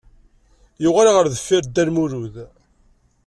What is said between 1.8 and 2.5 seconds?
Lmulud.